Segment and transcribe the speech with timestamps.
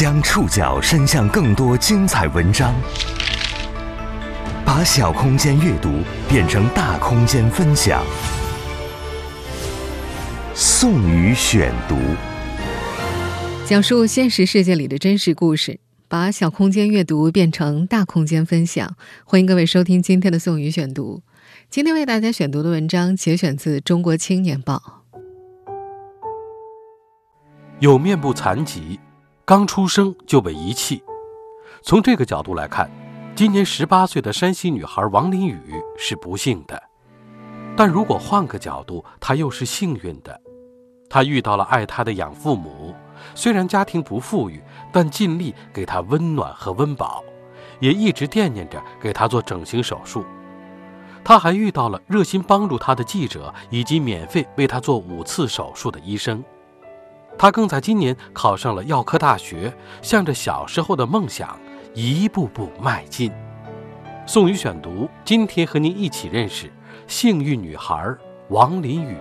[0.00, 2.74] 将触角伸向更多精彩文章，
[4.64, 5.90] 把小空间阅读
[6.26, 8.02] 变成大空间分享。
[10.54, 11.96] 宋宇选读，
[13.66, 15.78] 讲述现实世界里的真实故事，
[16.08, 18.96] 把小空间阅读变成大空间分享。
[19.26, 21.20] 欢迎各位收听今天的宋宇选读。
[21.68, 24.82] 今天为大家选读的文章节选自《中国青年报》。
[27.80, 28.98] 有面部残疾。
[29.50, 31.02] 刚出生就被遗弃，
[31.82, 32.88] 从这个角度来看，
[33.34, 35.60] 今年十八岁的山西女孩王林雨
[35.98, 36.80] 是不幸的。
[37.76, 40.40] 但如果换个角度，她又是幸运的。
[41.08, 42.94] 她遇到了爱她的养父母，
[43.34, 47.20] 虽然家庭不富裕，但尽力给她温暖和温饱，
[47.80, 50.24] 也一直惦念着给她做整形手术。
[51.24, 56.40] 她还遇到了热心帮助她的记者，以及免费为她做五次手术的医生。
[57.40, 59.72] 他更在今年考上了药科大学，
[60.02, 61.58] 向着小时候的梦想
[61.94, 63.32] 一步步迈进。
[64.26, 66.70] 宋宇选读，今天和您一起认识
[67.06, 68.14] 幸运女孩
[68.50, 69.16] 王林雨。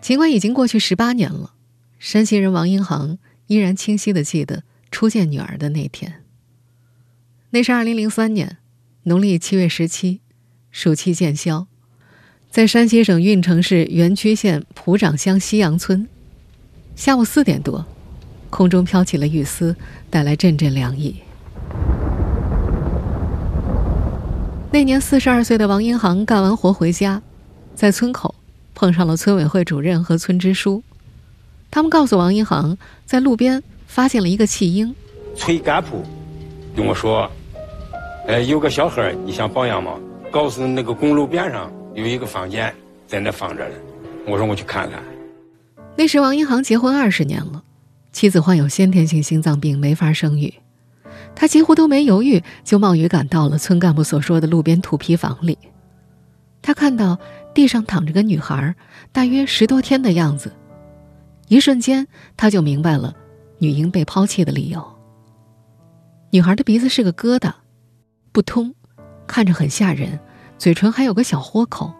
[0.00, 1.52] 尽管已经过去十八年了，
[2.00, 6.23] 山西人王英航依然清晰的记得初见女儿的那天。
[7.54, 8.56] 那是二零零三年
[9.04, 10.20] 农历七月十七，
[10.72, 11.68] 暑期见宵，
[12.50, 16.08] 在山西省运城市垣曲县蒲长乡西杨村，
[16.96, 17.86] 下午四点多，
[18.50, 19.76] 空中飘起了雨丝，
[20.10, 21.14] 带来阵阵凉意。
[24.72, 27.22] 那年四十二岁的王英航干完活回家，
[27.76, 28.34] 在村口
[28.74, 30.82] 碰上了村委会主任和村支书，
[31.70, 34.92] 他们告诉王英航，在路边发现了一个弃婴。
[35.36, 36.02] 崔干部
[36.74, 37.30] 跟我说。
[38.26, 40.00] 哎，有个小孩你想保养吗？
[40.32, 42.74] 告诉那个公路边上有一个房间，
[43.06, 43.74] 在那放着呢。
[44.26, 45.02] 我说我去看看。
[45.94, 47.62] 那时王英航结婚二十年了，
[48.12, 50.52] 妻子患有先天性心脏病，没法生育。
[51.36, 55.58] 他几乎都没犹豫，就冒雨赶到了村干部所说的路边土坯房里。
[56.62, 57.18] 他看到
[57.52, 58.74] 地上躺着个女孩，
[59.12, 60.50] 大约十多天的样子。
[61.48, 62.06] 一瞬间，
[62.38, 63.14] 他就明白了
[63.58, 64.82] 女婴被抛弃的理由。
[66.30, 67.52] 女孩的鼻子是个疙瘩。
[68.34, 68.74] 不通，
[69.28, 70.18] 看着很吓人，
[70.58, 71.94] 嘴唇还有个小豁口。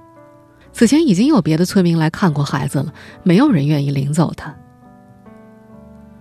[0.73, 4.53] 此前已经有别的村民来看过孩子了，没有人愿意领走他。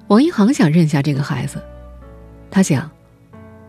[0.09, 1.59] 王一航想认下这个孩子，
[2.51, 2.91] 他想，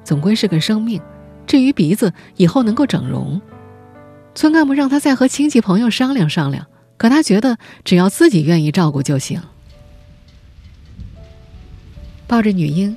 [0.05, 1.01] 总归是个生命。
[1.47, 3.41] 至于鼻子，以后能够整容。
[4.35, 6.67] 村干部让他再和亲戚朋友商量商量，
[6.99, 9.41] 可他觉得只要自己愿意照顾就行。
[12.27, 12.95] 抱着女婴，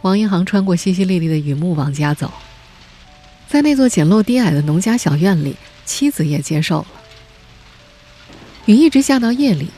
[0.00, 2.28] 王一航穿过淅淅沥沥的雨幕往家走。
[3.52, 5.54] 在那座简陋低矮的农家小院里，
[5.84, 6.86] 妻子也接受了。
[8.64, 9.68] 雨一直下到夜里，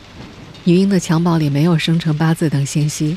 [0.63, 3.17] 女婴的襁褓里没有生辰八字等信息。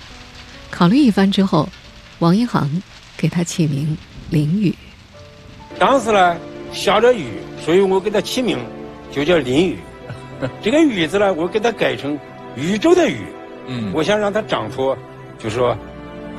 [0.71, 1.69] 考虑一番之后，
[2.17, 2.81] 王一航
[3.15, 3.95] 给她起名
[4.31, 4.73] 林雨。
[5.77, 6.35] 当时呢
[6.73, 7.27] 下着雨，
[7.63, 8.57] 所以我给她起名
[9.11, 9.77] 就叫林雨。
[10.59, 12.17] 这个雨字呢，我给它改成
[12.55, 13.19] 宇宙的宇。
[13.67, 14.97] 嗯，我想让它长出，
[15.37, 15.77] 就说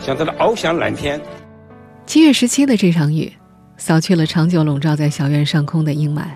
[0.01, 1.21] 像它的翱翔蓝天。
[2.05, 3.33] 七月十七的这场雨。
[3.79, 6.27] 扫去了长久笼罩在小院上空的阴霾。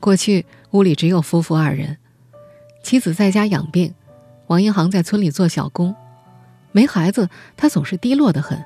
[0.00, 1.98] 过去屋里只有夫妇二人，
[2.82, 3.94] 妻子在家养病，
[4.48, 5.94] 王英航在村里做小工。
[6.72, 8.62] 没孩子，他总是低落的很，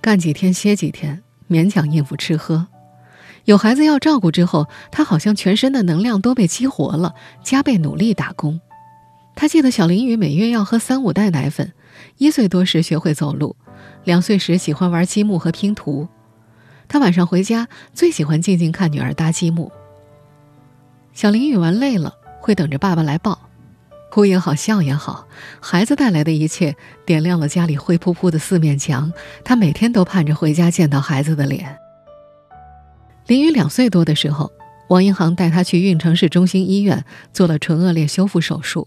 [0.00, 2.66] 干几天歇几天，勉强应付吃喝。
[3.44, 8.60] 有孩子要照顾之后，他好像全身的能量都被激活了，加倍努力打工。
[9.36, 11.72] 他记得小林雨每月要喝三五袋奶粉，
[12.18, 13.56] 一岁多时学会走路，
[14.04, 16.08] 两岁时喜欢玩积木和拼图。
[16.94, 19.72] 他晚上回家最喜欢静静看女儿搭积木。
[21.12, 23.36] 小林雨玩累了会等着爸爸来抱，
[24.12, 25.26] 哭也好笑也好，
[25.58, 29.12] 孩子带来的一切点亮了家里灰扑扑的四面墙。
[29.42, 31.76] 他每天都盼着回家见到孩子的脸。
[33.26, 34.52] 林雨两岁多的时候，
[34.88, 38.86] 王银航带他去运城市中心医院做了唇腭裂修复手术。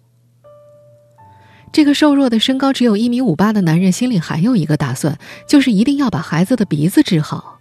[1.74, 7.57] 这个瘦弱的身高只有一米五八的男人心里还有一个打算，就是一定要把孩子的鼻子治好。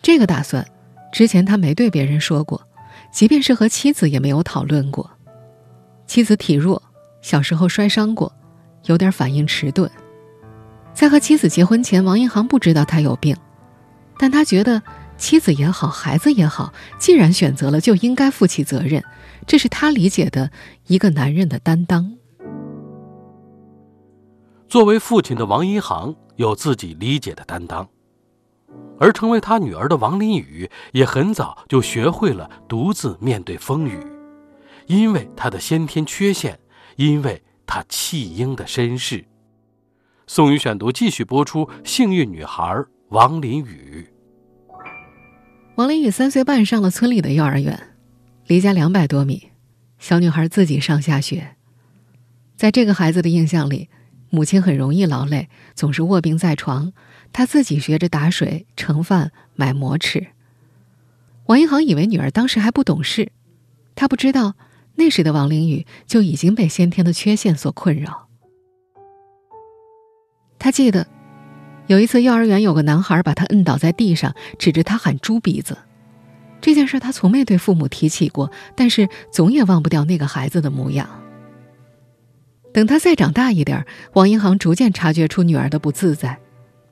[0.00, 0.66] 这个打算，
[1.12, 2.62] 之前他没对别人说过，
[3.12, 5.10] 即便是和妻子也没有讨论过。
[6.06, 6.82] 妻子体弱，
[7.20, 8.32] 小时候摔伤过，
[8.86, 9.90] 有点反应迟钝。
[10.94, 13.36] 在和妻子结婚前，王一航不知道他有病，
[14.18, 14.82] 但他觉得
[15.16, 19.04] 妻子也好，孩子也好，既然选择了，就应该负起责任，
[19.46, 20.50] 这是他理解的
[20.86, 22.16] 一个男人的担当。
[24.68, 27.88] 作为父亲的王一航有自己理解的担当。
[28.98, 33.98] 而成为他女儿的王林雨也很早就学会了独自面对风雨，
[34.86, 36.58] 因为他的先天缺陷，
[36.96, 39.24] 因为他弃婴的身世。
[40.26, 44.06] 宋宇选读继续播出：幸运女孩王林雨。
[45.76, 47.96] 王林雨三岁半上了村里的幼儿园，
[48.46, 49.50] 离家两百多米，
[49.98, 51.56] 小女孩自己上下学。
[52.56, 53.88] 在这个孩子的印象里，
[54.30, 56.92] 母亲很容易劳累，总是卧病在床。
[57.32, 60.28] 她自己学着打水、盛饭、买馍吃。
[61.46, 63.32] 王一航以为女儿当时还不懂事，
[63.94, 64.54] 他不知道
[64.96, 68.28] 那时的王玲宇就已经被先天的缺陷所困扰。
[70.58, 71.06] 他记得。
[71.86, 75.78] 有一次，幼儿园有个男孩把他摁倒在地上，指着他喊“猪鼻子”。
[76.60, 81.08] 这件事他从没对父母提起过，但是总也忘不掉那个孩子的模样。
[82.72, 86.38] 等他再长大一点，王银行逐渐察觉出女儿的不自在，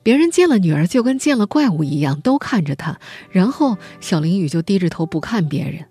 [0.02, 2.98] 别人见了女儿就跟见了怪物一样，都看着他，
[3.30, 5.84] 然后小林雨就低着头不看别人。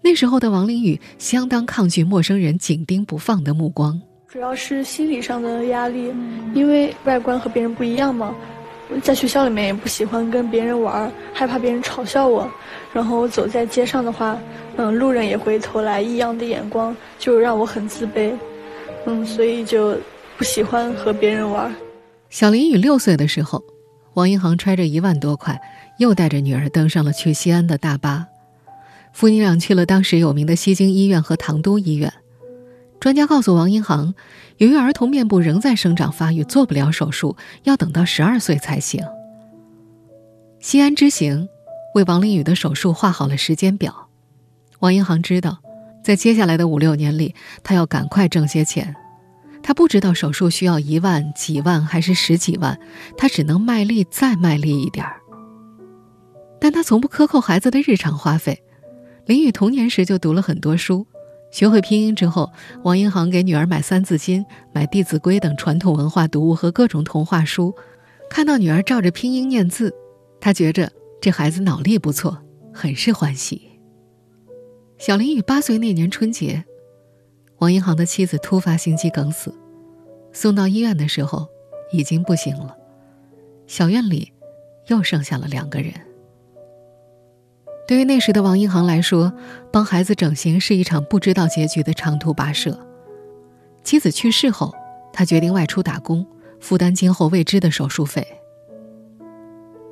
[0.00, 4.00] 那时候的王林雨相当抗拒陌生人紧盯不放的目光。
[4.28, 6.12] 主要是心理上的压力，
[6.54, 8.34] 因为外观和别人不一样嘛，
[9.02, 12.50] 在学校里面也不喜欢跟别人玩，害怕别人嘲笑我，
[12.92, 14.38] 然后走在街上的话，
[14.76, 18.32] 嗯，路人也会投来异样的眼光，就让我很自卑，
[19.06, 19.98] 嗯，所以就
[20.36, 21.74] 不喜欢和别人玩。
[22.30, 23.62] 小林雨六岁的时候，
[24.14, 25.60] 王银行揣着一万多块，
[25.98, 28.26] 又带着女儿登上了去西安的大巴，
[29.12, 32.12] 父女俩去了当时有名的西京医院和唐都医院。
[33.00, 34.14] 专家告诉王银行，
[34.58, 39.04] 由于儿童面部仍在生长发育，做不了手术，要等到十二岁才行。
[40.60, 41.48] 西安之行
[41.96, 44.08] 为王林宇的手术画好了时间表。
[44.78, 45.58] 王银行知道，
[46.02, 48.94] 在接下来的五六年里，他要赶快挣些钱。
[49.62, 52.78] 他不知道手术需要一万、几万还是十几万，
[53.16, 55.20] 他只能卖力再卖力一点儿。
[56.60, 58.60] 但他从不克扣孩子的日常花费。
[59.26, 61.06] 林宇童年时就读了很多书。
[61.52, 62.50] 学会拼音之后，
[62.82, 67.74] 王银行给女儿买《三字经》、买《弟子规》等传统文化读物和各种童话书。
[68.30, 69.94] 看到女儿照着拼音念字，
[70.40, 70.90] 他觉着
[71.20, 73.71] 这孩子脑力不错，很是欢喜。
[75.04, 76.64] 小林宇八岁那年春节，
[77.58, 79.52] 王银行的妻子突发心肌梗死，
[80.32, 81.48] 送到医院的时候
[81.90, 82.76] 已经不行了，
[83.66, 84.32] 小院里
[84.86, 85.92] 又剩下了两个人。
[87.88, 89.32] 对于那时的王银行来说，
[89.72, 92.78] 帮孩子整形是一场不知道结局的长途跋涉。
[93.82, 94.72] 妻子去世后，
[95.12, 96.24] 他决定外出打工，
[96.60, 98.24] 负担今后未知的手术费。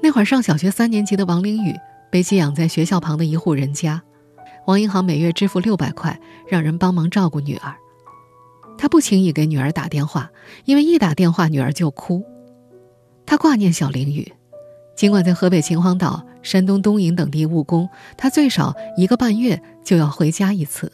[0.01, 1.75] 那会上小学三年级的王林宇
[2.13, 4.05] 被寄养在学校旁的一户人家，
[4.71, 7.75] 王银行每月支付六百块，让人帮忙照顾女儿。
[8.79, 10.31] 他不轻易给女儿打电话，
[10.65, 12.25] 因为一打电话女儿就哭。
[13.27, 14.33] 他挂念小凌宇。
[14.95, 20.93] 尽管在河北秦皇岛、山东东营等地务工，他最少一个半月就要回家一次。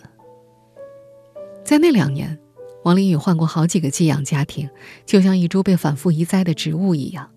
[1.63, 2.39] 在那两年，
[2.83, 4.71] 王林宇换过好几个寄养家庭，
[5.05, 7.29] 就像一株被反复移栽的植物一样。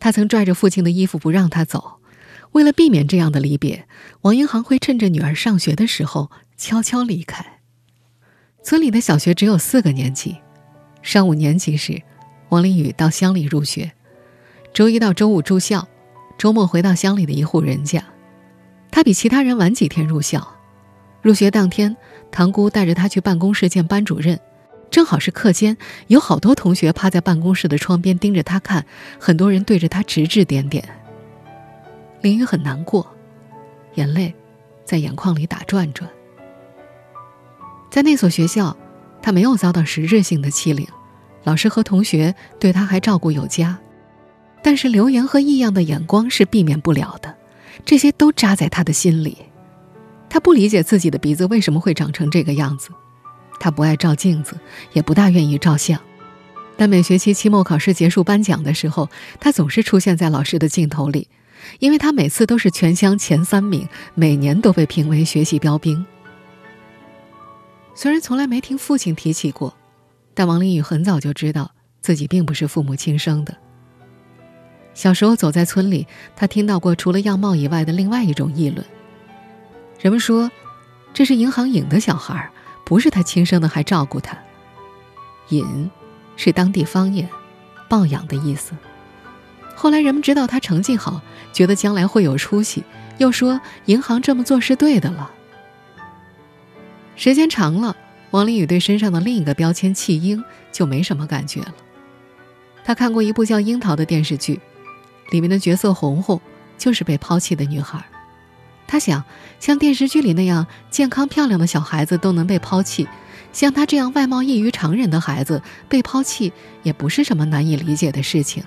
[0.00, 1.99] 他曾拽着父亲的衣服不让他走，
[2.52, 3.86] 为了避免这样的离别，
[4.22, 7.60] 王英航会趁着女儿上学的时候悄悄离开。
[8.62, 10.36] 村里的小学只有四个年级，
[11.02, 12.02] 上五年级时，
[12.48, 13.92] 王林宇到乡里入学。
[14.74, 15.88] 周一到周五住校，
[16.36, 18.04] 周末回到乡里的一户人家。
[18.90, 20.56] 他比其他人晚几天入校。
[21.22, 21.96] 入学当天，
[22.32, 24.38] 堂姑带着他去办公室见班主任，
[24.90, 25.76] 正好是课间，
[26.08, 28.84] 有好多同学趴在办公室的窗边盯着他看，
[29.18, 30.99] 很多人对着他指指点点。
[32.22, 33.06] 林雨很难过，
[33.94, 34.34] 眼泪
[34.84, 36.08] 在眼眶里打转转。
[37.90, 38.76] 在那所学校，
[39.22, 40.86] 他没有遭到实质性的欺凌，
[41.44, 43.78] 老师和同学对他还照顾有加。
[44.62, 47.34] 但是流言和异样的眼光是避免不了的，
[47.86, 49.38] 这些都扎在他的心里。
[50.28, 52.90] 他不理解自己的鼻子为什么会长成这个样子，
[53.58, 54.60] 他不爱照镜子，
[54.92, 55.98] 也不大愿意照相。
[56.76, 59.08] 但每学期期末考试结束颁奖的时候，
[59.40, 61.26] 他总是出现在老师的镜头里，
[61.78, 66.04] 因为他每次都是全乡前三名，每年都被评为学习标兵。
[67.94, 69.76] 虽然从来没听父亲提起过，
[70.34, 73.56] 但王林宇很早就知道自己并不是父母亲生的。
[74.94, 78.84] 小时候走在村里，他听到过除了样貌以外的另外一种议论。
[80.00, 80.50] 人们说，
[81.14, 82.50] 这是银行尹的小孩，
[82.84, 84.36] 不是他亲生的，还照顾他。
[85.50, 85.90] 尹，
[86.36, 87.28] 是当地方言，
[87.88, 88.72] 抱养的意思。
[89.76, 92.84] 后来人们知道他成绩好，觉得将来会有出息，
[93.18, 95.30] 又说银行这么做是对的了。
[97.16, 97.96] 时间长了，
[98.30, 100.42] 王林宇对身上的另一个标签“弃婴”
[100.72, 101.74] 就没什么感觉了。
[102.84, 104.60] 他看过一部叫《樱桃》的电视剧。
[105.30, 106.40] 里面的角色红红
[106.76, 108.04] 就是被抛弃的女孩。
[108.88, 109.22] 他想，
[109.60, 113.06] 像电视剧里那样健康漂亮的小孩子都能被抛弃，
[113.52, 116.52] 像他这样外貌异于常人的孩子被抛弃
[116.82, 118.64] 也不是什么难以理解的事情。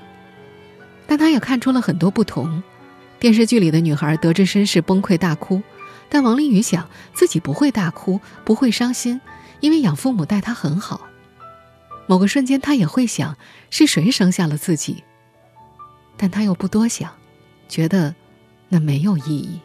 [1.05, 2.63] 但他也看出了很多不同。
[3.23, 5.63] 电视剧里的女孩得知身世崩溃大哭，
[6.09, 9.21] 但王林宇想自己不会大哭，不会伤心，
[9.61, 11.07] 因为养父母待他很好。
[12.05, 13.37] 某个瞬间，他也会想
[13.69, 15.05] 是谁生下了自己，
[16.17, 17.13] 但他又不多想，
[17.69, 18.13] 觉得
[18.67, 19.61] 那没有意义。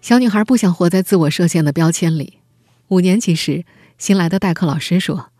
[0.00, 2.40] 小女孩不想活在自我设限的标签里。
[2.88, 3.64] 五年级时，
[3.96, 5.30] 新来的代课老师说：“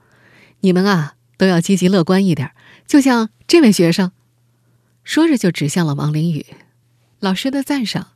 [0.63, 2.53] 你们啊，都要积极乐观一点，
[2.87, 4.13] 就像这位学生。”
[5.07, 6.45] 说着就指向了王林宇。
[7.21, 8.09] 老师的赞赏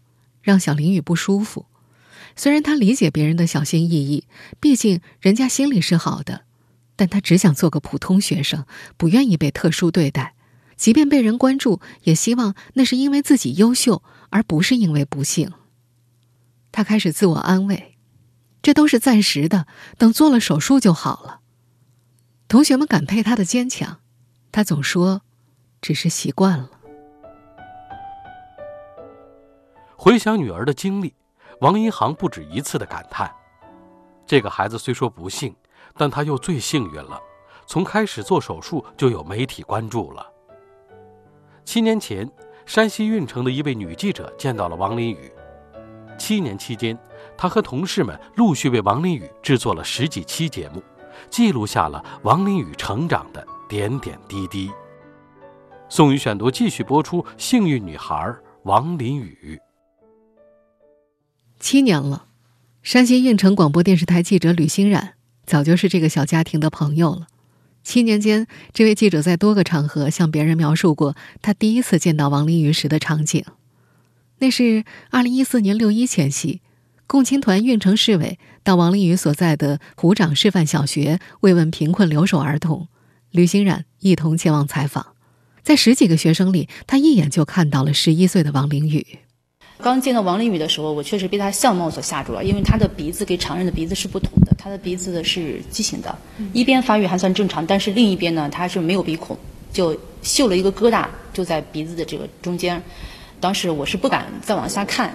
[0.43, 1.67] 让小林宇不舒服。
[2.35, 4.25] 虽然他理解别人的小心翼翼，
[4.59, 6.43] 毕竟人家心里是好的，
[6.97, 8.67] 但他只想做个普通学生，
[8.97, 10.35] 不愿意被特殊对待。
[10.77, 15.53] 即便被人关注，也希望那是因为自己优秀，而不是因为不幸。
[16.73, 17.97] 他开始自我安慰，
[18.63, 21.41] 这都是暂时的，等做了手术就好了。
[22.49, 24.01] 同学们感佩他的坚强，
[24.51, 25.23] 他总说，
[25.81, 26.80] 只是习惯了。
[30.03, 31.15] 回想女儿的经历，
[31.61, 33.31] 王一航不止一次的感叹：
[34.27, 35.55] 这个孩子虽说不幸，
[35.95, 37.21] 但他又最幸运了。
[37.67, 40.27] 从开始做手术就有媒体关注了。
[41.67, 42.27] 七年前，
[42.65, 45.31] 山西运城的一位女记者见到了王林宇。
[46.17, 46.99] 七年期间，
[47.37, 50.83] 他和同事们陆续为王林宇制作了十几期节目，
[51.29, 54.71] 记录下了王林宇成长的点点滴滴。
[55.91, 59.61] 宋宇选读继续播出《幸运女孩王林宇》。
[61.61, 62.25] 七年了，
[62.83, 65.13] 山西运城广播电视台记者吕欣冉
[65.45, 67.27] 早就是这个小家庭的朋友了。
[67.85, 73.45] 七年间，这位记者在多个场合向别人描述过他第一次见到王林宇时的场景。
[74.39, 76.63] 那是二零一四年六一前夕，
[77.07, 82.89] 共青团运城市委到王林宇所在的湖长示范小学慰问贫困留守儿童，
[83.31, 85.15] 吕欣冉一同前往采访。
[85.63, 89.19] 在十几个学生里，他一眼就看到了十一岁的王林宇。
[89.81, 96.17] 刚见到王林宇的时候，我确实被他相貌所吓住了，因为他的鼻子跟常人的鼻子是不同的，他的鼻子是畸形的，
[96.53, 99.37] 一边发育还算正常，但是另一边呢，他是没有鼻孔，
[99.73, 102.81] 就绣了一个疙瘩，就在鼻子的这个中间。
[103.41, 105.15] 当时我是不敢再往下看，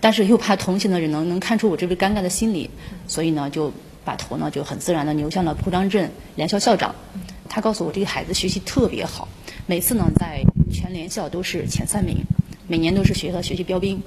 [0.00, 2.70] 但是又怕同行的人能能看出我这个尴尬的心理，
[3.08, 3.72] 所以呢就
[4.04, 6.94] 把头呢就很自然的扭向了铺张镇联校校长。
[7.48, 9.26] 他告诉我这个孩子学习特别好，
[9.66, 12.16] 每次呢在全联校都是前三名，
[12.66, 14.02] 每年都是学校学习标兵。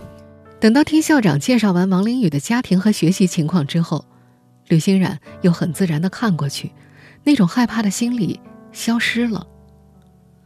[0.59, 4.05] 等到听校长介绍完王林宇的家庭和学习情况之后，
[4.67, 6.71] 吕欣然又很自然的看过去，
[7.23, 8.39] 那种害怕的心理
[8.71, 9.47] 消失了。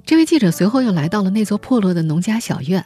[0.05, 2.85] 这位记者随后又来到了那座破落的农家小院。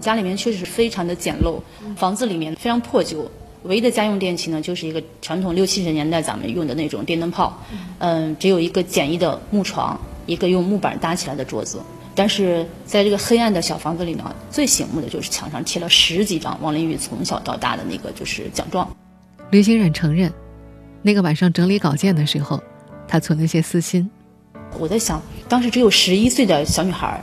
[0.00, 1.60] 家里面确实是非常的简陋，
[1.94, 3.30] 房子里面非常破旧，
[3.62, 7.56] 唯一的家用电器呢就是一个传统六七十年代咱们用的那种电灯泡，
[7.98, 11.78] 嗯，只有一个简易的木床，一个用木板搭起来的桌子。
[12.14, 18.88] 但是在这个黑暗的小房子里呢，最醒目的就是墙上贴了十几张王林宇从小到大的那个就是奖状。
[19.50, 20.32] 刘欣冉承认，
[21.02, 22.62] 那个晚上整理稿件的时候，
[23.08, 24.10] 他存了些私心。
[24.78, 27.22] 我在想，当时只有十一岁的小女孩，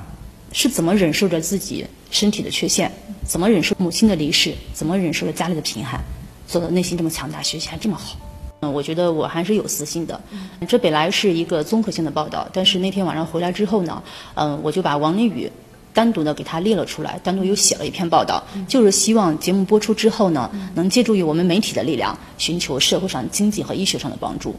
[0.51, 1.85] 是怎么忍受着自己？
[2.11, 2.91] 身体的缺陷，
[3.23, 4.53] 怎么忍受母亲的离世？
[4.73, 6.03] 怎么忍受着家里的贫寒？
[6.47, 8.17] 做到内心这么强大，学习还这么好。
[8.61, 10.19] 嗯，我觉得我还是有私心的。
[10.67, 14.03] 这本来是一个综合性的报道，但是那天晚上回来之后呢，
[14.35, 15.49] 嗯，我就把王林宇
[15.93, 24.53] 单独的给他列了出来，单独又写了一篇报道，就是希望节目播出之后呢，能借助于我们媒体的力量，寻求社会上经济和医学上的帮助。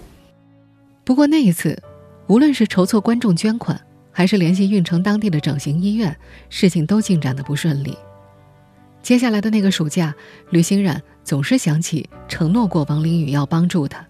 [1.05, 1.81] 不过那一次，
[2.27, 3.81] 无论是筹措观众捐款，
[4.11, 6.17] 还是联系运城当地的整形医院，
[6.49, 7.97] 事情都进展的不顺利。
[9.03, 10.15] 接下来的那个暑假，
[10.51, 14.07] 吕欣冉总是想起承诺过王林宇要帮助他。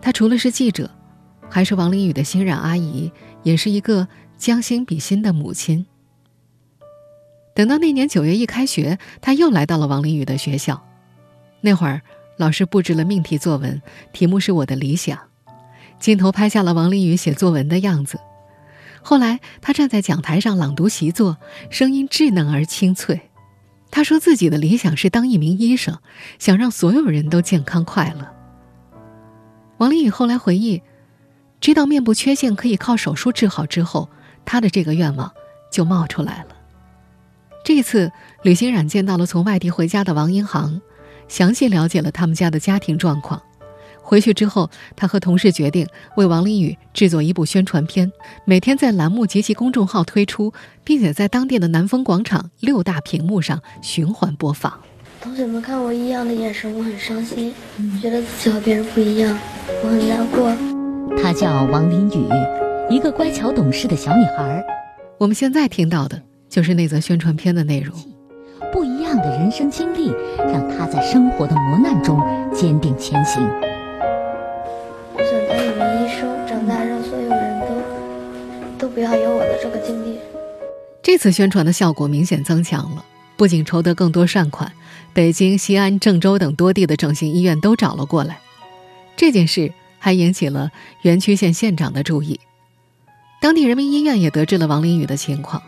[0.00, 0.90] 他除了是记者，
[1.50, 3.10] 还是王林宇的欣冉阿姨，
[3.42, 4.06] 也是一个
[4.36, 5.84] 将心比心的母亲。
[7.54, 10.80] 等到那年九月一开学，他又来到了王林宇的学校。
[11.60, 12.00] 那会儿，
[12.36, 13.82] 老师布置了命题作文，
[14.12, 15.18] 题目是我的理想。
[15.98, 18.20] 镜头拍下了王林宇写作文的样子。
[19.02, 21.38] 后来，他站在讲台上朗读习作，
[21.70, 23.20] 声音稚嫩而清脆。
[23.90, 25.98] 他说自己的理想是当一名医生，
[26.38, 28.28] 想让所有人都健康快乐。
[29.78, 30.82] 王林宇后来回忆，
[31.60, 34.10] 知道面部缺陷可以靠手术治好之后，
[34.44, 35.32] 他的这个愿望
[35.72, 36.56] 就冒出来了。
[37.64, 38.12] 这次，
[38.42, 40.80] 吕欣冉见到了从外地回家的王英航，
[41.28, 43.42] 详细了解了他们家的家庭状况。
[44.08, 45.86] 回去之后，他和同事决定
[46.16, 48.10] 为王林宇制作一部宣传片，
[48.46, 50.50] 每天在栏目及其公众号推出，
[50.82, 54.72] 并且在当地的南风广场六大屏幕上循环播放。
[55.20, 57.52] 同学们看我异样的眼神，我很伤心，
[58.00, 59.38] 觉得自己和别人不一样，
[59.84, 60.56] 我很难过。
[61.22, 62.26] 她叫王林宇，
[62.88, 64.64] 一个乖巧懂事的小女孩。
[65.18, 67.94] 我们现在听到的就是那则宣传片的内容。
[68.72, 72.18] 不一样的人生经历，让她在生活的磨难中
[72.54, 73.46] 坚定前行。
[81.08, 83.02] 这次宣传的效果明显增强了，
[83.38, 84.70] 不仅筹得更多善款，
[85.14, 88.40] 北京、西安、郑州等多地的整形医院都找了过来。
[89.16, 92.38] 这件事还引起了垣曲县县长的注意，
[93.40, 95.62] 当地人民医院也得知了王林宇的情况。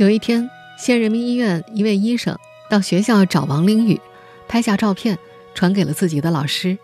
[0.00, 2.36] 有一天，县人民医院一位医生
[2.68, 4.00] 到学校找王林宇，
[4.48, 5.16] 拍下照片
[5.54, 6.76] 传给了自己的老师，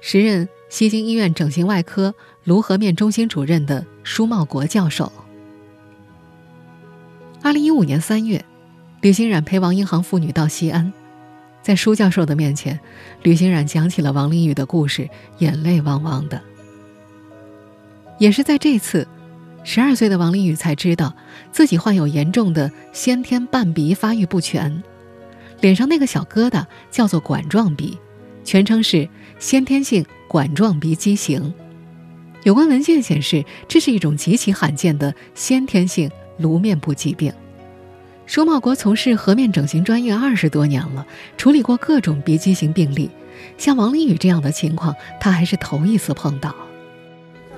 [0.00, 2.12] 时任西京医院整形外科。
[2.42, 5.12] 卢河面中心主任的舒茂国教授。
[7.44, 8.44] 二零一五年三月，
[9.00, 10.92] 吕欣冉陪王英航父女到西安，
[11.60, 12.78] 在舒教授的面前，
[13.24, 16.40] 吕欣冉讲起了王林宇的故事，眼泪汪汪的。
[18.20, 19.08] 也是在这次，
[19.64, 21.12] 十二岁的王林宇才知道
[21.50, 24.80] 自己患有严重的先天半鼻发育不全，
[25.60, 27.98] 脸上那个小疙瘩叫做管状鼻，
[28.44, 29.08] 全称是
[29.40, 31.52] 先天性管状鼻畸形。
[32.44, 36.08] 有关文件显示，这是一种极其罕见的先天性
[36.38, 37.32] 颅面部疾病。
[38.26, 43.10] 舒茂国从事颌面整形专业二十多年了，处理过各种鼻畸形病例。
[43.58, 46.54] 像王林宇这样的情况，他还是头一次碰到。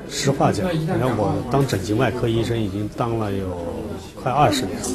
[0.08, 3.56] 实话讲，你看我当整形外科医生已经当了有
[4.14, 4.88] 快二十年了，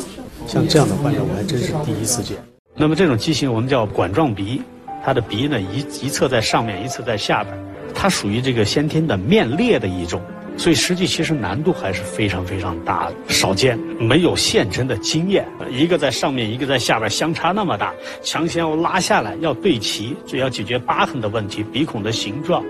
[0.47, 2.37] 像这样的患者我还真是第一次见。
[2.75, 4.61] 那么这种畸形我们叫管状鼻，
[5.03, 7.55] 它的鼻呢一一侧在上面，一侧在下边。
[7.93, 10.21] 它属于这个先天的面裂的一种，
[10.59, 15.47] 所以实际其实难度还是非常非常大的，少见，没有现成的经验。
[15.71, 22.61] 一个在上面，一个在下边，相差那么大，强行要拉下来，要对齐，这要解决疤痕的问题、鼻孔的形状、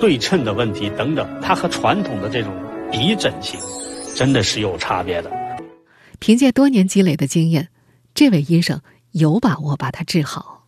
[0.00, 2.50] 对称的问题等等，它和传统的这种
[2.90, 3.60] 鼻整形
[4.14, 5.30] 真的是有差别的。
[6.18, 7.68] 凭借多年积累的经验，
[8.14, 8.80] 这位医生
[9.12, 10.64] 有把握把它治好。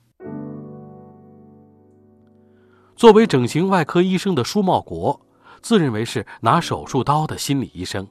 [2.95, 5.23] 作为整形外科医生的舒茂国，
[5.63, 8.09] 自认为是拿手术刀的心理医生。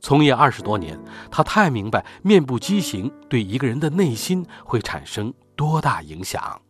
[0.00, 0.98] 从业二十多年，
[1.30, 6.62] 他太明白面部畸形对一个人的内心会产生多大影响。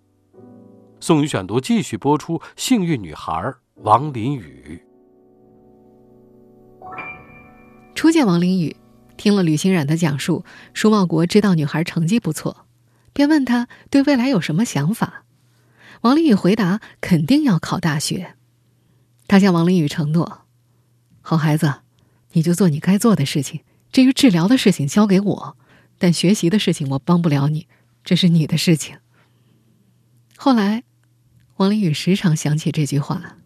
[0.98, 4.82] 宋宇选读继续播出：幸运女孩王林宇。
[7.94, 8.76] 初见王林宇，
[9.16, 12.66] 听了吕欣冉的讲述，舒茂国知道女孩成绩不错，
[13.12, 15.24] 便问她对未来有什么想法。
[16.00, 18.34] 王林宇回答：“肯定要考大学。”
[19.30, 20.40] 他向王林宇承诺
[21.22, 21.82] ：“好孩子，
[22.32, 23.60] 你就做你该做的事情。
[23.92, 25.56] 至于治疗的事情交给我，
[25.98, 27.68] 但学习的事情我帮不了你，
[28.02, 28.96] 这是你的事情。”
[30.36, 30.82] 后来，
[31.58, 33.36] 王林宇时常想起这句话。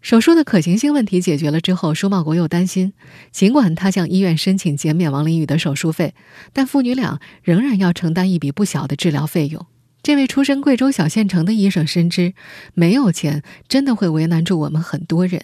[0.00, 2.92] 手术的可行性问题解决了之后，舒茂国又担心，
[3.32, 6.14] 尽管他向医院申请减免王林宇的手术费，
[6.52, 9.66] 但父女俩仍然要承担一笔不小的治疗费用。
[10.04, 12.34] 这位出身贵州小县城的医生深知，
[12.74, 15.42] 没有钱真的会为难住我们很多人。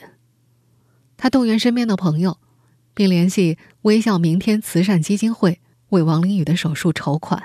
[1.16, 2.36] 他动员身边的朋友，
[2.92, 7.42] 并联系微笑明天慈善基金会为王林宇的手术筹款。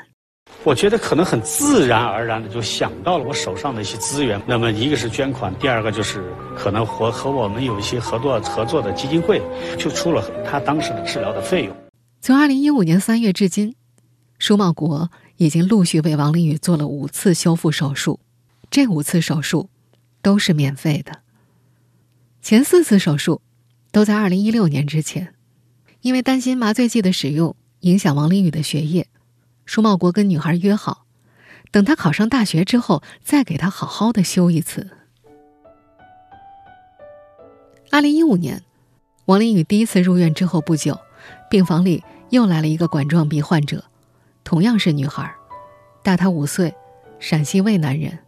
[0.65, 4.41] 我觉得可能很自然而然的就想到了我手上的一些资源。
[4.45, 6.21] 那么一个是捐款，第二个就是
[6.53, 9.41] 可能和和我们有一些合作合作的基金会，
[9.79, 11.73] 就出了他当时的治疗的费用。
[12.19, 13.73] 从二零一五年三月至今，
[14.37, 15.09] 舒茂国。
[15.37, 18.19] 已经陆续为王林宇做了五次修复手术，
[18.69, 19.69] 这五次手术
[20.21, 21.21] 都是免费的。
[22.41, 23.41] 前四次手术
[23.91, 25.33] 都在二零一六年之前，
[26.01, 29.07] 因为担心麻醉剂的使用影响王林宇的学业，
[29.65, 31.05] 舒茂国跟女孩约好，
[31.71, 34.89] 等他考上大学之后再给他好好的修一次。
[37.91, 38.63] 二零一五年，
[39.25, 40.99] 王林宇第一次入院之后不久，
[41.49, 43.83] 病房里又来了一个管状鼻患者。
[44.45, 45.35] 同样是女孩，
[46.03, 46.73] 大她五岁，
[47.19, 48.19] 陕西渭南人。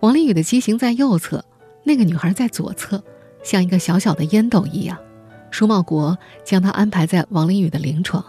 [0.00, 1.44] 王丽宇的畸形在右侧，
[1.82, 3.02] 那个女孩在左侧，
[3.42, 4.96] 像一个小小的烟斗一样。
[5.50, 8.24] 舒茂国将她安排在王丽宇的临床。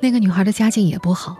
[0.00, 1.36] 那个女孩的家境也不好，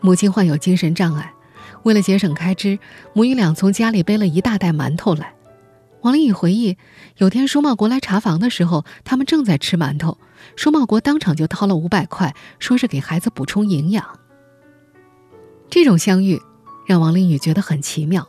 [0.00, 1.34] 母亲患有精神障碍，
[1.82, 2.78] 为了节省开支，
[3.14, 5.34] 母女俩从家里背了一大袋馒头来。
[6.02, 6.78] 王林宇回忆，
[7.16, 10.18] 有天舒茂国来查房的时候，他们正在吃馒头。
[10.54, 14.20] 舒茂国当场就掏了五百块，说是给孩子补充营养。
[15.68, 16.40] 这种相遇
[16.86, 18.28] 让王林宇觉得很奇妙。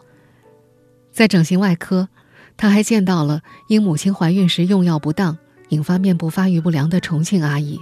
[1.12, 2.10] 在整形外科，
[2.58, 5.38] 他还见到了因母亲怀孕时用药不当
[5.70, 7.80] 引发面部发育不良的重庆阿姨，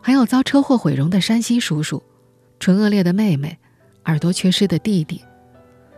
[0.00, 2.02] 还有遭车祸毁容的山西叔叔，
[2.58, 3.58] 唇腭裂的妹妹，
[4.04, 5.22] 耳朵缺失的弟弟。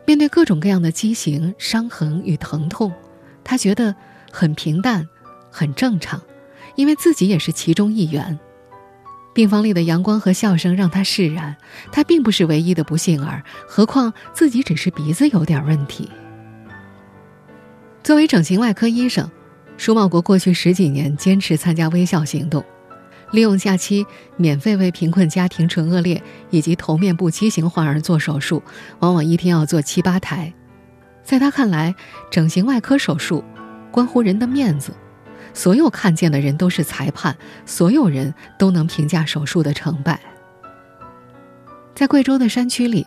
[0.05, 2.93] 面对各种各样的畸形、伤痕与疼痛，
[3.45, 3.95] 他觉得
[4.33, 5.09] 很平淡，
[5.51, 6.21] 很正常，
[6.75, 8.39] 因为自己也是其中一员。
[9.35, 11.57] 病房里的阳光和笑声让他释然，
[11.91, 16.11] 他并不是唯一的不幸儿，何况自己只是鼻子有点问题。
[18.03, 19.31] 作为整形外科医生，
[19.79, 22.63] 舒茂国过去十几年坚持参加微笑行动。
[23.31, 24.05] 利用假期
[24.37, 28.63] 免费为贫困家庭唇腭裂以及头面部畸形患儿做手术，
[28.99, 30.53] 往往一天要做七八台。
[31.23, 31.95] 在他看来，
[32.31, 33.43] 整形外科手术
[33.91, 34.93] 关乎人的面子，
[35.55, 37.37] 所有看见的人都是裁判，
[37.67, 40.21] 所有人都能评价手术的成败。
[41.95, 43.07] 在贵州的山区里，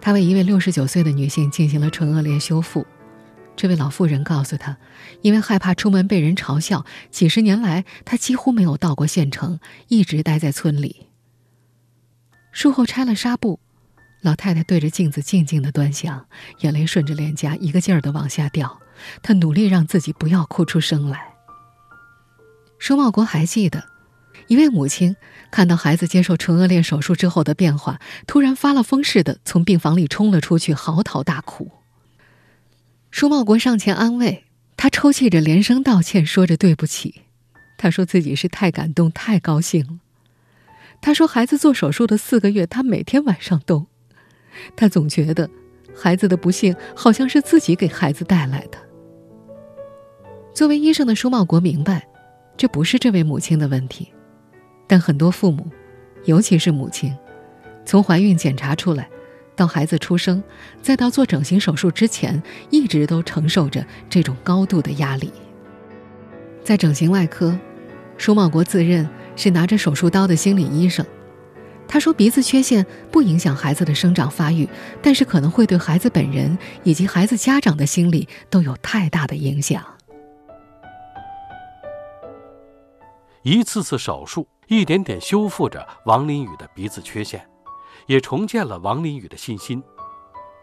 [0.00, 2.86] 他为一位六十九岁的女性进行了唇腭裂修复。
[3.54, 4.78] 这位老妇人告诉他，
[5.20, 11.08] 因为害怕出门被人嘲笑，几十年来他几乎没有到过县城，一直待在村里。
[12.52, 13.60] 术后拆了纱布，
[14.22, 16.26] 老太太对着镜子静静的端详，
[16.60, 18.80] 眼泪顺着脸颊一个劲儿的往下掉。
[19.22, 21.31] 她努力让自己不要哭出声来。
[22.82, 23.84] 舒茂国还记得，
[24.48, 25.14] 一位母亲
[25.52, 31.70] 看到孩子接受唇腭裂手术之后的变化，突然发了疯似的从病房里冲了出去，嚎啕大哭。
[33.12, 37.22] 舒茂国上前安慰他，抽泣着连声道歉，说着对不起。
[37.78, 40.00] 他说自己是太感动、太高兴了。
[41.00, 43.86] 他说孩子做手术的四个月，他每天晚上都，
[44.74, 45.48] 他总觉得
[45.94, 48.78] 孩子的不幸好像是自己给孩子带来的。
[50.52, 52.08] 作为医生的舒茂国明白，
[52.56, 54.12] 这不是这位母亲的问题，
[54.86, 55.66] 但很多父母，
[56.24, 57.12] 尤其是母亲，
[57.84, 59.08] 从怀孕检查出来。
[59.54, 60.42] 到孩子出生，
[60.80, 65.30] 再到做整形手术之前，一直都承受着这种高度的压力。
[66.64, 67.56] 在整形外科，
[68.16, 71.04] 舒茂国自认是拿着手术刀的心理医生。
[71.86, 74.66] 他说：“鼻子缺陷不影响孩子的生长发育，
[75.02, 79.84] 但是可能会对孩子本人以及孩子家长的心理都有太大的影响。”
[83.42, 87.46] 一次次手术，一点点修复着王林宇的鼻子缺陷。
[88.06, 89.82] 也重建了王林宇的信心。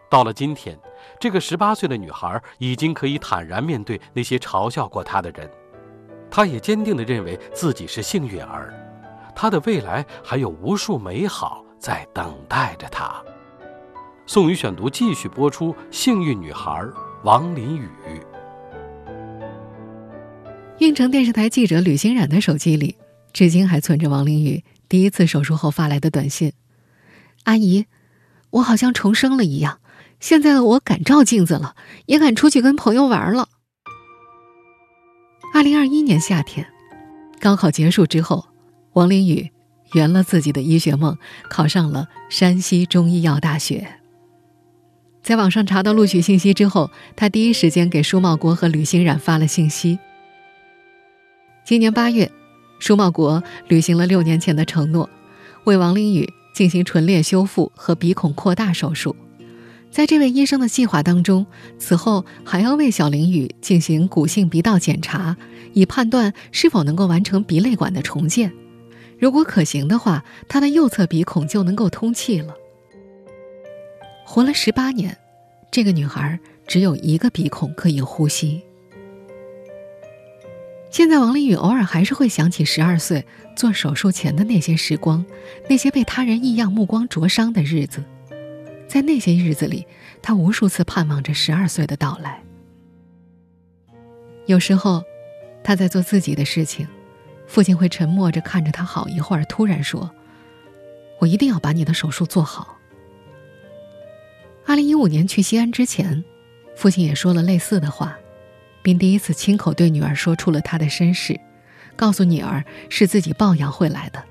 [0.09, 0.77] 到了今天，
[1.19, 5.49] 这个十八岁的女孩已经可以坦然面对那些嘲笑过她的人。
[6.29, 8.73] 她也坚定地认为自己是幸运儿，
[9.35, 13.23] 她的未来还有无数美好在等待着她。
[14.25, 16.85] 宋宇选读继续播出：幸运女孩
[17.23, 17.89] 王林宇。
[20.79, 22.95] 运城电视台记者吕欣冉的手机里，
[23.33, 26.53] 至今还存着王玲宇第一次手术后发来的短信。
[27.43, 27.85] 阿姨，
[28.49, 29.79] 我好像重生了一样。
[30.21, 33.49] 现在的我敢照镜子了，也敢出去跟朋友玩了。
[35.53, 36.65] 二零二一年夏天，
[37.41, 38.45] 高考结束之后，
[38.93, 39.51] 王林宇
[39.93, 41.17] 圆了自己的医学梦，
[41.49, 43.85] 考上了山西中医药大学。
[45.21, 49.99] 在网上查到录取信息之后，他第一时间给舒茂国和吕欣冉发了信息。
[51.69, 52.31] 今年八月，
[52.79, 55.07] 舒茂国履行了六年前的承诺，
[55.65, 56.27] 为王林宇。
[56.51, 59.15] 进行唇裂修复和鼻孔扩大手术，
[59.91, 61.45] 在这位医生的计划当中，
[61.77, 65.37] 此后还要为小林宇进行骨性鼻道检查，
[65.73, 68.51] 以判断是否能够完成鼻泪管的重建。
[69.19, 72.55] 如果可行的话，他的右侧鼻孔就能够通气了。
[74.25, 75.15] 活了十八年，
[75.69, 78.59] 这个女孩只有一个鼻孔可以呼吸。
[80.91, 83.23] 现在，王林宇偶尔还是会想起十二岁
[83.55, 85.23] 做手术前的那些时光，
[85.69, 88.03] 那些被他人异样目光灼伤的日子。
[88.87, 89.85] 在那些日子里，
[90.19, 92.41] 他无数次盼望着十二岁的到来。
[94.47, 95.03] 有时候，
[95.63, 96.87] 他在做自己的事情，
[97.45, 100.09] 父亲会沉默着看着他好一会儿，突然说
[101.21, 102.79] ：“我一定要把你的手术做好。”
[104.65, 106.23] 二零一五年去西安之前，
[106.75, 108.17] 父亲也说了类似的话。
[108.81, 111.39] 并第一次亲口对女儿说出了他的身世，
[111.95, 114.23] 告诉女儿是自己抱养回来的，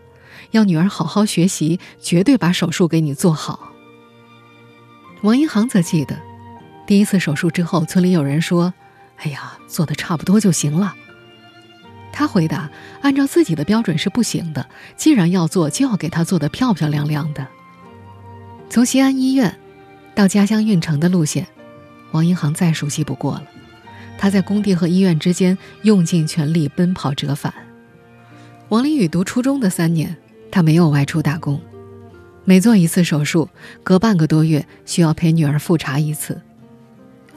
[0.53, 3.73] 要女儿好好学习，绝对把手术给你做好。
[5.23, 6.17] 王银航则记得，
[6.87, 8.73] 第一次手术之后，村里有人说
[9.19, 10.95] ：“哎呀，做的差不多就行了。”
[12.13, 12.71] 他回答
[13.03, 17.47] ：“按照自己的标准是不行的，既然要做，就要给他做的漂漂亮亮的。”
[18.71, 19.59] 从西安医院
[20.15, 21.47] 到家乡运城的路线，
[22.13, 23.45] 王银航再熟悉不过了。
[24.19, 27.55] 他在工地和医院之间用尽全力奔跑折返。
[28.69, 30.15] 王林宇读初中的三年，
[30.51, 31.59] 他没有外出打工，
[32.45, 33.49] 每做一次手术，
[33.83, 36.39] 隔半个多月需要陪女儿复查一次。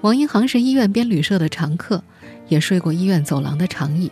[0.02, 2.04] 王英航是医院编旅社的常客，
[2.48, 4.12] 也睡过医院走廊的长椅。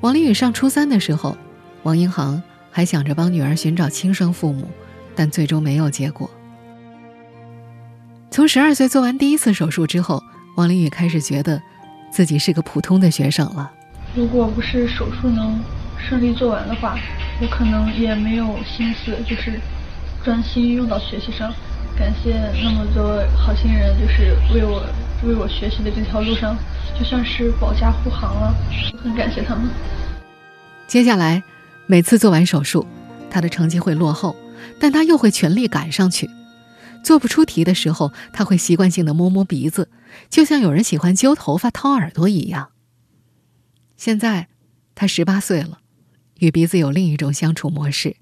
[0.00, 1.36] 王林宇上初三的时候，
[1.82, 4.70] 王英航还想着帮女儿寻找亲生父母，
[5.16, 6.30] 但最终没有结果。
[8.30, 10.22] 从十二岁做完第一次手术之后，
[10.54, 11.60] 王林也开始觉得
[12.10, 13.70] 自己是个普通的学生了。
[14.14, 15.58] 如果不是手术能
[15.98, 16.98] 顺利做完的话，
[17.40, 19.58] 我可能也没有心思，就是
[20.22, 21.52] 专心用到学习上。
[21.96, 24.82] 感谢那么多好心人，就是为我
[25.24, 26.56] 为我学习的这条路上，
[26.98, 28.54] 就算是保驾护航了。
[29.02, 29.68] 很感谢他们。
[30.86, 31.42] 接下来，
[31.86, 32.86] 每次做完手术，
[33.30, 34.34] 他的成绩会落后，
[34.78, 36.28] 但他又会全力赶上去。
[37.02, 39.90] 做不出题的时候，他会习惯性的摸摸鼻子，
[40.30, 42.70] 就像有人喜欢揪头发、掏耳朵一样。
[43.96, 44.48] 现在，
[44.94, 45.80] 他十八岁了，
[46.38, 48.16] 与鼻子有另一种相处模式。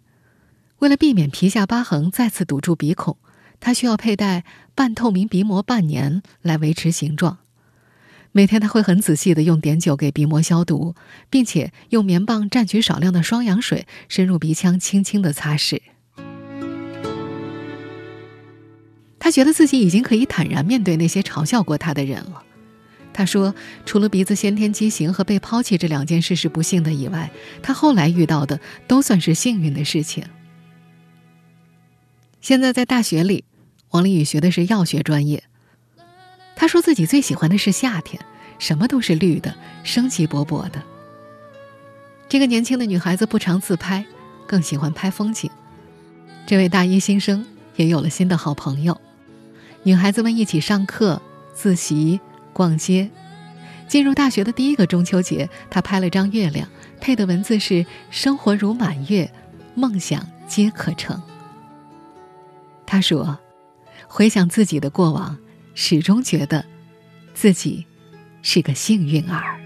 [0.79, 3.19] 为了避免皮下疤痕再次堵住鼻孔，
[3.61, 7.39] 他需要佩戴半透明鼻膜半年来维持形状。
[8.33, 10.95] 每天他会很仔细的用碘酒给鼻膜消毒，
[11.29, 15.81] 并且用棉棒蘸取少量的双氧水，深入鼻腔轻轻的擦拭。
[19.31, 22.43] 觉得自己已经可以坦然面对那些嘲笑过他的人了。
[23.13, 30.25] 他说：“除了鼻子先天畸形和被抛弃这两件事是不幸的以外，他后来遇到的都算是幸运的事情。”
[32.41, 33.45] 现在在大学里，
[33.91, 35.43] 王丽宇学的是药学专业。
[36.55, 38.23] 他说自己最喜欢的是夏天，
[38.59, 40.83] 什么都是绿的，生机勃勃的。
[42.29, 44.07] 这个年轻的女孩子不常自拍，
[44.47, 45.51] 更喜欢拍风景。
[46.47, 47.45] 这位大一新生
[47.77, 48.99] 也有了新的好朋友，
[49.83, 51.21] 女孩子们一起上课、
[51.55, 52.21] 自习。
[52.53, 53.09] 逛街，
[53.87, 56.69] 进入大学的第一个中秋节，她拍了张月亮，
[57.01, 59.33] 配的文字是“生活如满月，
[59.77, 61.23] 梦想皆可成”。
[62.85, 63.39] 她说
[64.09, 65.39] ：“回想自己的过往，
[65.75, 66.67] 始终觉得
[67.35, 67.87] 自己
[68.43, 69.61] 是个幸运儿。”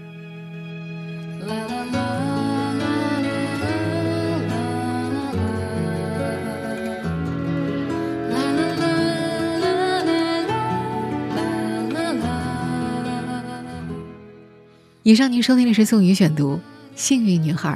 [15.05, 16.55] 以上您收听的是宋宇选读
[16.95, 17.69] 《幸运女孩》，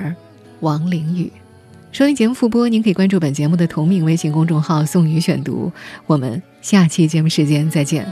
[0.61, 1.31] 王玲雨。
[1.91, 5.71] 收听节目复播，您可以关注本节目的同名微信公众号“宋宇选读”。
[6.07, 8.03] 我们下期节目时间再见。